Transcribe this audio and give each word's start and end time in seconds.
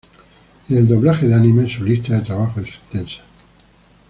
En 0.67 0.77
el 0.77 0.87
doblaje 0.87 1.27
de 1.27 1.35
anime, 1.35 1.69
su 1.69 1.83
lista 1.83 2.15
de 2.15 2.21
trabajo 2.21 2.59
es 2.59 2.69
extensa. 2.69 3.21